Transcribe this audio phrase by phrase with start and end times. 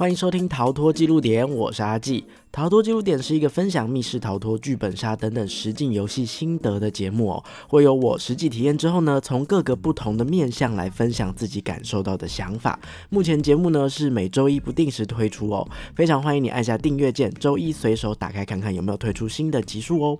[0.00, 2.22] 欢迎收听《逃脱记录点》，我是阿纪。
[2.50, 7.44] 《逃脱记录点》是一个分享密室逃脱、剧本杀等等实境游戏心得的节目哦。
[7.68, 12.80] 会有我实际体验之后呢，从各个不同的面向来分享自己感受到的想法。
[13.10, 20.18] 目前节目呢是每周一不定时推出哦，非常欢迎你按下订阅键，周一随手打开看看有没有推出新的集数哦。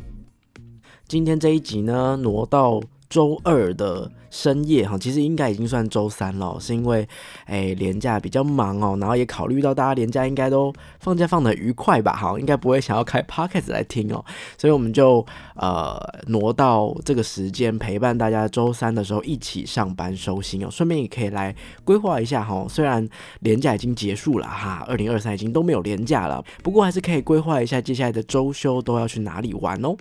[1.08, 2.82] 今天这一集呢，挪到。
[3.10, 7.06] 周二的深夜哈，其实应该已经算周三了，是因为
[7.44, 14.24] 哎年假比较忙哦，然后也考虑到大家年假应该都放假放的愉快吧，哈，应该不会想要开 podcast 来听哦，
[14.56, 21.52] 所以我们就呃挪到这个时间陪伴大家周三的时候一起上班收心哦，顺便也可以来
[21.82, 23.06] 规划一下哈，虽然
[23.40, 29.96] 年假已经结束了哈，二零二三已经都没有年假了，不过还是可以规划一下接下来的周休都要去哪里玩哦。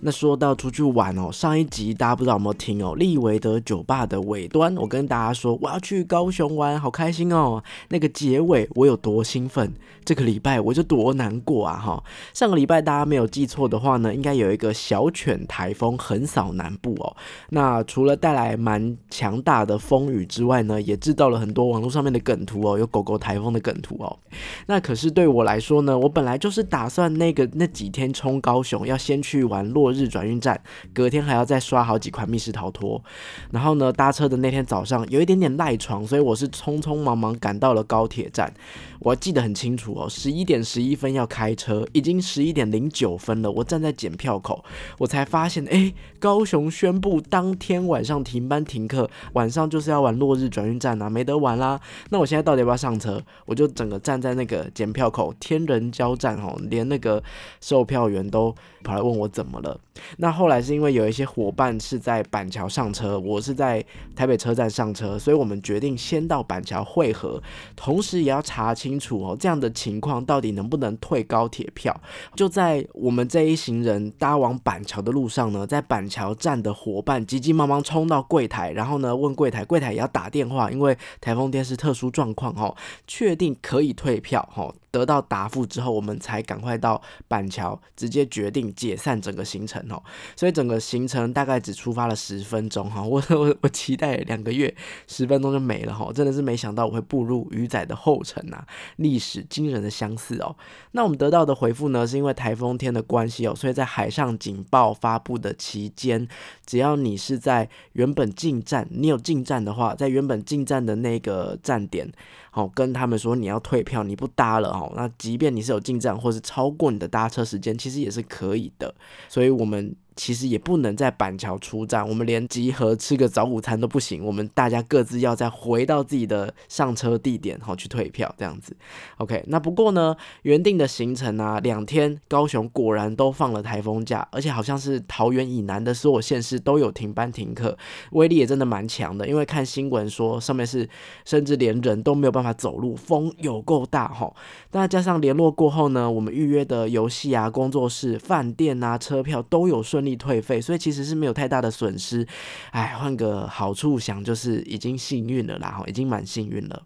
[0.00, 2.94] 那说到出去玩哦，上一集大家不知道有没有听哦？
[2.94, 7.62] 利维德酒吧的尾端，我跟大家说我要去高雄玩，好开心哦。
[7.88, 9.72] 那个结尾我有多兴奋，
[10.04, 12.04] 这个礼拜我就多难过啊哈。
[12.34, 17.16] 上个礼拜大家没有记错的话呢，应该有一个小犬台风横扫南部哦。
[17.50, 24.18] 那除了带来蛮强大的风雨之外呢，也制造了很多网络上面的梗图哦，有狗狗台风的梗图哦。
[24.66, 29.96] 那可是对我来说呢，我本来就是打算那个那几天冲高雄，要先去玩落。
[29.96, 30.60] 日转运站，
[30.92, 33.02] 隔天还要再刷好几款密室逃脱。
[33.50, 38.52] 然后呢，搭车的那天早上有一点点赖床，所以我是匆匆忙忙赶到了高铁站。
[39.00, 43.50] 我记得很清楚哦，十一点十一分要开车，已经十一点零九分了。
[43.50, 44.62] 我站在检票口，
[44.98, 51.80] 我才发现，哎，高雄宣布当天晚上停班停课，晚上就是要玩落日转运站啊，没得玩啦。
[52.10, 53.22] 那我现在到底要不要上车？
[53.46, 57.22] 我就整个站在那个检票口，天人交战哦，连那个
[57.62, 59.75] 售票员都跑来问我怎么了。
[60.18, 67.42] 那后来是因为有一些伙伴是在板桥上车，我是在台北车站上车，所以我们决定先到板桥汇合，
[67.74, 71.98] 同时也要查清楚哦，这样的情况到底能不能退高铁票？
[72.34, 84.74] 就在我们这一行人搭往板桥的路上呢，在板桥站的伙伴急急忙忙冲到柜台，然后呢问柜台，柜台也要打电话，因为台风天是特殊状况哦，确定可以退票哦。
[84.96, 90.02] 得到答复之后，我们才赶快到板桥，直接决定解散整个行程哦。
[90.34, 93.02] 所以整个行程大概只出发了十分钟哈。
[93.02, 94.74] 我我我期待两个月，
[95.06, 96.10] 十分钟就没了哈。
[96.14, 98.64] 真的是没想到我会步入鱼仔的后尘呐，
[98.96, 100.56] 历史惊人的相似哦。
[100.92, 106.26] 那我们得到的回复呢，是因为台风天的关系哦，所以在海上警报发布的期间，
[106.64, 112.10] 只要你是在原本进站，你有进站的话，在原本进站的那个站点。
[112.56, 114.92] 哦，跟他们说你要退票，你不搭了哦。
[114.96, 118.94] 那即便你是有进站，或是超过你的搭车时间，其实也是可以的。
[119.28, 119.94] 所以，我们。
[120.16, 128.74] 其实也不能在板桥出站，我们连集合吃个早午餐都不行，我们大家各自要再回到自己的上车地点，好去退票这样子。
[129.18, 137.76] OK，那不过呢，原定的行程啊，两天高雄果然都放了台风假，而且好像是桃园以南的所有县市都有停班停课，
[138.12, 139.28] 威力也真的蛮强的。
[139.28, 140.88] 因为看新闻说上面是
[141.26, 144.32] 甚至连人都没有办法走路，风有够大哈。
[144.72, 150.05] 那加上联络过后呢，我们预约的游戏啊、工作室、饭店啊、车票都有顺。
[150.14, 152.26] 退费，所以其实是没有太大的损失。
[152.70, 156.82] 哎，换个好处想，就是已经幸运了啦，已经蛮幸运了。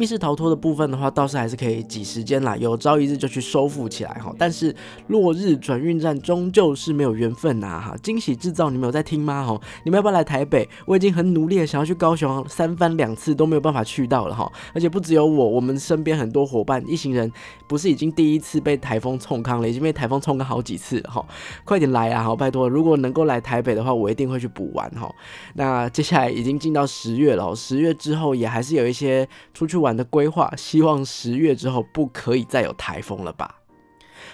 [0.00, 4.34] 密室逃脱的部分的话，倒是还是可以挤时间啦，有朝一日就去收复起来哈。
[4.38, 4.74] 但是
[5.08, 7.94] 落日转运站终究是没有缘分呐哈。
[8.02, 9.60] 惊喜制造，你们有在听吗哈？
[9.84, 10.66] 你们要不要来台北？
[10.86, 14.50] 我已经很努力的想要去高雄，三番两次都没有办法去到了哈。
[14.72, 17.30] 而且不只有我，我们身边很多伙伴一行人，
[17.68, 21.22] 不是已经第一次被台风冲康了，已经被台风冲康好几次了哈。
[21.64, 25.14] 快点来啊，好拜托，如果能够来台北的话，我一定会去补完哈。
[25.56, 29.80] 那接下来已经进到十月了，十月之后也还是有一些出去。
[29.80, 33.56] 玩的规划，希望十月之后不可以再有台风了吧？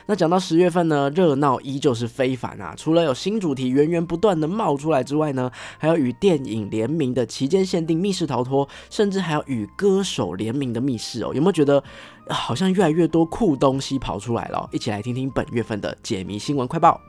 [0.09, 2.75] 那讲到十月份呢，热闹依旧是非凡啊！
[2.77, 11.33] 除了有新主题源源不断的冒出来之外呢，还有与电影联名的期间限定密室逃脱，甚至还有与歌手联名的密室哦。
[11.35, 11.83] 有没有觉得
[12.29, 14.69] 好像越来越多酷东西跑出来了？
[14.73, 17.01] 一起来听听本月份的解谜新闻快报。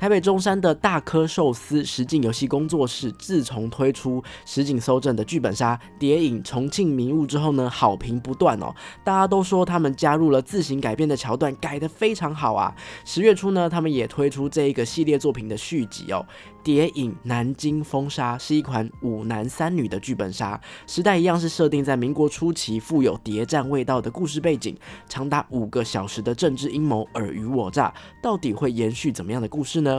[0.00, 8.74] 台北中山的大科寿司实景游戏工作室，自从推出实景搜证的剧本杀《谍影重庆迷雾》之后呢，好评不断哦。
[9.04, 12.74] 大家都说他们加入了自行改编的桥段，改得非常好啊。
[13.04, 16.24] 十月初呢，他们也推出这一个系列作品的续集哦。
[16.62, 24.74] 《谍影南京风沙》是一款五男三女的剧本杀，时代一样是设定在民国初期，富有谍战味道的故事背景，
[25.06, 27.92] 长达五个小时的政治阴谋尔虞我诈，
[28.22, 29.89] 到底会延续怎么样的故事呢？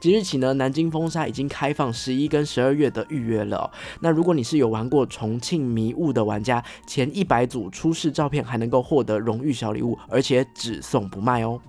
[0.00, 3.70] 即日起呢，南京风沙已经开放十一跟十二月的预约了。
[4.00, 11.60] 那如果你是有玩过重庆迷雾的玩家，前一百组出示照片还能够获得荣誉小礼物，而且只送不卖哦。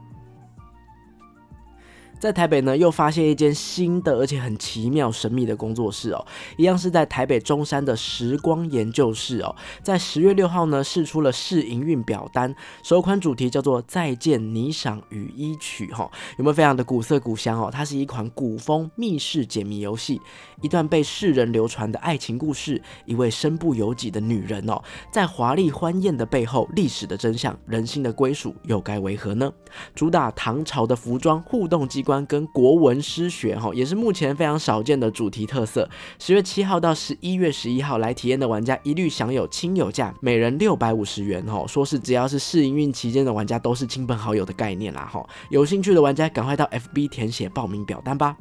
[2.19, 6.25] 在台北呢，又发现一间新的而且很奇妙神秘的工作室哦，
[6.57, 17.69] 一样是在台北中山的时光研究室哦，在十月六号呢，试出了试营运表单，首款主题叫做《再见霓裳羽衣曲》哈，有没有非常的古色古香哦？
[17.71, 20.19] 它是一款古风密室解谜游戏，
[20.61, 29.49] 一段被世人流传的爱情故事，一位身不由己的女人哦，在华丽欢宴的背后，历史的真相，人心的归属又该为何呢？
[29.95, 32.03] 主打唐朝的服装互动机。
[32.09, 35.87] 关跟国文诗学哈，也是目前非常少见的主题特色。
[36.17, 41.63] 十月七号到十一月十一号来体验的玩家，一律享有亲友价，每人六百五十元哈。
[41.67, 45.23] 说是只要是试营运期间的玩家，都是亲朋好友的概念啦哈。
[45.51, 48.35] 有兴趣的玩家，赶快到 FB 填写报名表单吧。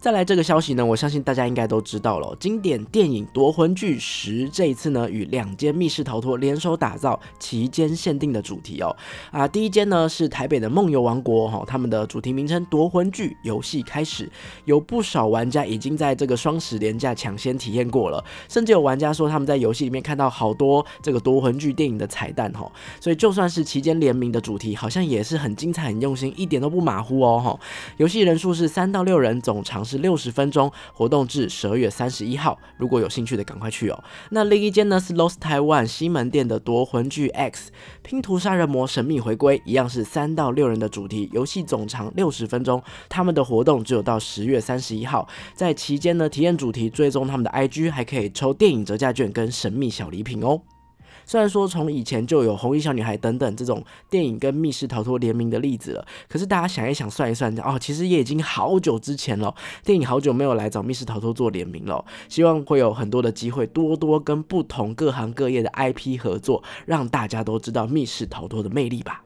[0.00, 2.34] 再来这个消息呢，我相信大家应该都知道了。
[2.40, 8.96] 经典电影《夺魂锯十》这一次呢，与两间密室逃脱联手打造期间限定的主题哦。
[9.30, 14.26] 啊，第一间呢是台北的梦游王国哈，他们的主题名称《夺魂锯》游戏开始，
[14.64, 22.72] 有不少玩家已经在这个双十连假抢先体验过了，甚至有玩家说他们在游戏里面看到好多这个夺魂锯电影的彩蛋哈。
[22.98, 27.60] 所以就算是期间联名的主题，好像也是很精彩、很用心，一点都不马虎哦哈。
[27.98, 29.84] 游戏人数是三到六人，总长。
[29.90, 32.56] 是六十分钟，活动至十二月三十一号。
[32.76, 34.04] 如果有兴趣的，赶快去哦。
[34.30, 37.72] 那另一间呢是 Lost Taiwan 西门店的夺魂剧 X
[38.02, 42.80] 拼图杀人魔神秘回归，一样是三到六人的主题，游戏总长六十分钟。
[43.08, 50.60] 他们的活动只有到十月三十一号，在期间呢体验主题，追踪他们的 IG，还可以抽电影折价券跟神秘小礼品哦。
[51.30, 59.54] 虽然说从以前就有红衣小女孩等等这种电影跟密室逃脱联名的例子了，可是大家想一想算一算，哦，其实也已经好久之前了。
[59.84, 69.22] 电影好久没有来找密室逃脱做联名了，希望会有很多的机会，多多跟不同各行各业的 IP 合作，让大家都知道密室逃脱的魅力吧。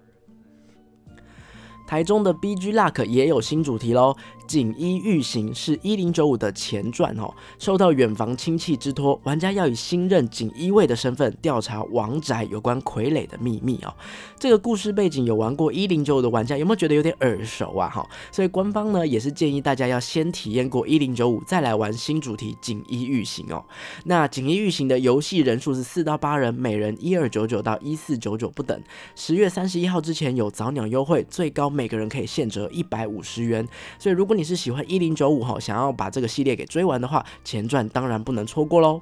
[1.86, 4.16] 台中的 BG Luck 也有新主题喽。
[4.46, 13.94] 锦衣玉行是一零九五的前传哦，受到远房亲戚之托，玩家要以新任锦衣卫的身份调查王宅有关傀儡的秘密哦。
[14.38, 17.88] 这个故事背景有玩过一零九五的玩家有没有觉得有点耳熟啊？
[17.88, 23.64] 哈，所以官方呢也是建议大家要先体验过一零九五，再来玩新主题锦衣玉行哦。
[24.04, 28.80] 那锦衣玉行的游戏人数是四到八人，每人一二九九到一四九九不等。
[29.16, 33.66] 十月三十一号之前有早鸟优惠，最高每个人可以现折一百五十元。
[33.98, 39.00] 所以如果你是喜欢一零九五哈，想要把这个系列给追完的话，前传当然不能错过喽。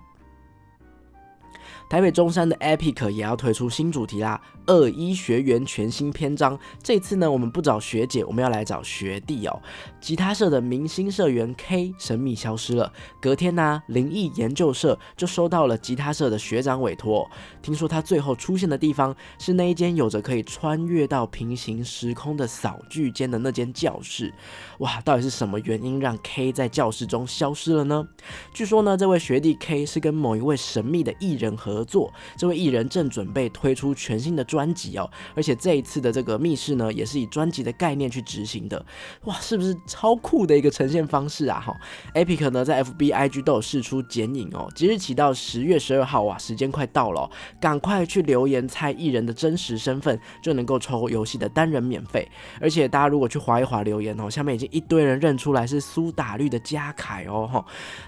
[1.93, 6.59] 台北中山的 Epic 也要推出新主题啦，二一学员全新篇章。
[6.83, 9.61] 这次呢，我们不找学姐，我们要来找学弟哦。
[10.01, 12.91] 吉他社的明星社员 K 神秘消失了。
[13.21, 17.31] 隔天呢，灵异研究社就收到了吉他社的学长委托，
[17.61, 24.33] 听说他最后出现的地方是那一间有着可以穿越到平行时空的扫具间的那间教室。
[24.79, 28.09] 哇，到底是什么原因让 K 在教室中消失了呢？
[28.55, 31.82] 据说呢，这位学弟 K 是跟某一位神秘的艺人合。
[31.83, 38.85] 合作这位艺人正准备推出全新的专辑哦，而且这一次的这个密室呢，也是以专辑的概念去执行的，
[39.25, 41.59] 哇，是不是超酷的一个呈现方式啊？
[41.59, 41.77] 哈
[42.15, 47.29] ，Epic 呢在 FB IG 都有试出剪影哦，即日起到十月十二号哇，时间快到了，
[47.61, 52.31] 赶快去留言猜艺人的真实身份，就能够抽游戏的单人免费。
[52.61, 57.65] 而且大家如果去划一划留言哦，下面已经一堆人认出来是苏打绿的嘉凯哦，哈，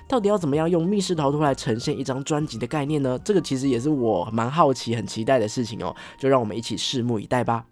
[0.07, 3.19] 到底要怎么样用密室逃脱来呈现一张专辑的概念呢？
[3.25, 3.65] 这个其其实。
[3.75, 7.65] 也是我蛮好奇、很期待的事情哦，就让我们一起拭目以待吧。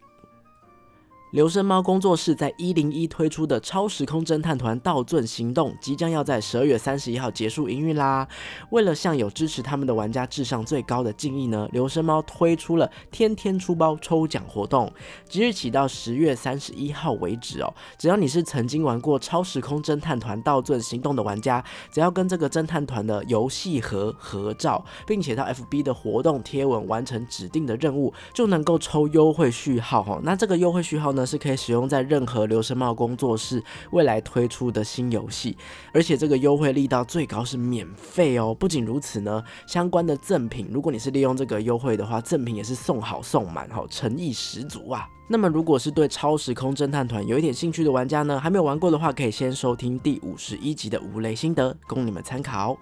[1.33, 8.29] 留声猫工作室在一零一推出的超时空侦探团道尊行动即将要在十二月三十一号结束营运啦。
[8.69, 14.93] 为了向有支持他们的玩家致上最高的敬意呢，留声猫推出了天天出包抽奖活动，
[15.27, 17.73] 即日起到十月三十一号为止哦。
[17.97, 30.21] 只要你是曾经玩过超时空侦探团道尊行动的玩家，只要跟这个侦探团的游戏盒合照，并且到 FB 的活动贴文完成指定的任务，就能够抽优惠序号哈。
[30.23, 31.22] 那这个优惠序号呢？
[31.27, 35.57] 是可以使用在任何流声帽工作室未来推出的新游戏，
[35.93, 38.55] 而且这个优惠力道最高是免费哦。
[38.55, 45.09] 不仅如此呢，相关的赠品，如果你是利用这个优惠的话，赠品也是送好送满，哈，诚意十足啊。
[45.29, 52.77] 那么，如果是对超时空侦探团有一点兴趣的玩家呢，还没有玩过的话，可以先收听第五十一集的无雷心得，供你们参考。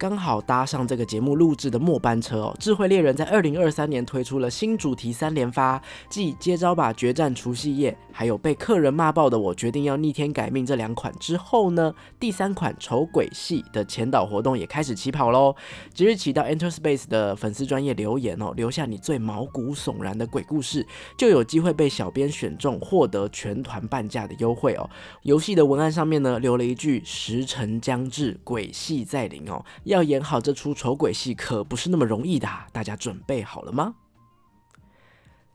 [0.00, 2.56] 刚好搭上这个节目录制的末班车哦。
[2.58, 5.78] 智慧猎人在二零二三年推出了新主题三连发，
[6.08, 15.54] 继接招吧决战除夕夜，还有被客人骂爆的我决定要逆天改命这两款之后呢，第三款丑鬼系的前导活动也开始起跑喽。
[15.92, 20.86] 即日起到 Enter Space 的粉丝专业留言哦，留下你最毛骨悚然的鬼故事，
[21.18, 24.88] 就有机会被小编选中，获得全团半价的优惠哦。
[25.24, 33.94] 游戏的文案上面呢，留了一句“时辰将至，鬼戏在临”哦，要演好这出丑鬼戏可不是那么容易的，大家准备好了吗？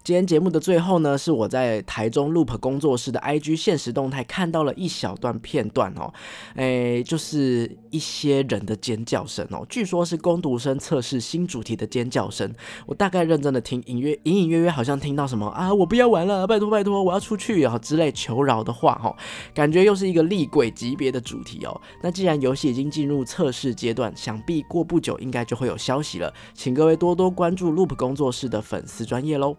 [0.05, 6.13] 今天节目的最后呢，是我在台中 Loop 工作室的 IG 现实动态看到了一小段片段哦，
[6.57, 12.53] 诶，就是一些人的尖叫声哦，据说是攻读生测试新主题的尖叫声。
[12.85, 19.15] 我大概认真的听，隐约隐隐约约好像听到什么啊，我不要玩了，拜托拜托，我要出去啊之类求饶的话哈，
[19.55, 21.81] 感觉又是一个厉鬼级别的主题哦。
[22.03, 29.57] 那既然游戏已经进入测试阶段，想必过不久应该就会有消息了，请各位多多关注 Loop 工作室的粉丝专业喽。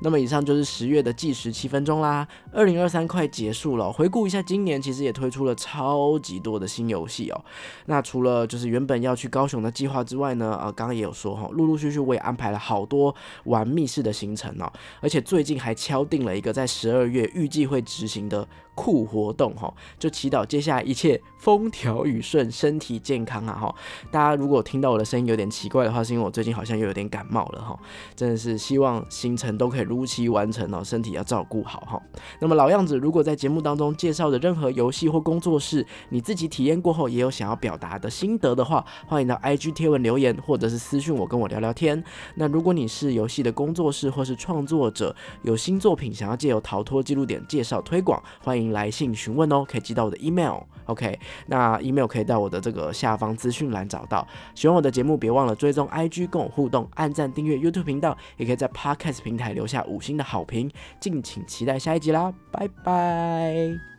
[0.00, 7.44] 那么以上就是十月的计时七分钟啦，二零二三快结束了，回顾一下今年，其实也推出了超级多的新游戏哦。
[7.86, 13.14] 那除了就是原本要去高雄的计划之外呢，呃，刚刚也有说哈，陆陆续续我也安排了好多
[13.44, 18.46] 玩密室的行程哦，而且最近还敲定了一个在十二月预计会执行的。
[18.78, 23.74] 酷活动哈，就祈祷接下来一切风调雨顺，身体健康啊哈！
[24.08, 27.76] 大家如果听到我的声音有点奇怪的话，是因为我最近好像又有点感冒了哈。
[28.14, 32.00] 真的是希望行程都可以如期完成哦，身体要照顾好哈。
[32.38, 42.00] 那么老样子，如果在节目当中介绍的任何游戏或工作室，你自己体验过后也有想要表达的心得的话，欢迎到 IG 贴文留言，或者是私讯我跟我聊聊天。
[42.36, 48.67] 那如果你是游戏的工作室或是创作者，有新作品想要借由逃脱记录点介绍推广，欢迎。
[48.72, 54.26] 来信询问哦，可以寄到我的 email，OK，那 email 可以到我的这个下方资讯栏找到。
[54.54, 60.70] 喜欢我的节目，别忘了追踪 IG 跟我互动，按赞订阅 YouTube 频道，也可以在 Podcast 平台留下五星的好评。
[61.00, 63.97] 敬请期待下一集啦，拜拜。